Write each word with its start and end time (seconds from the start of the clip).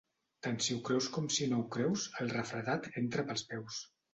Tant 0.45 0.55
si 0.67 0.77
ho 0.77 0.77
creus 0.87 1.09
com 1.17 1.27
si 1.35 1.47
no 1.51 1.59
ho 1.61 1.67
creus, 1.77 2.07
el 2.25 2.35
refredat 2.39 2.91
entra 3.03 3.29
pels 3.31 3.47
peus. 3.53 3.83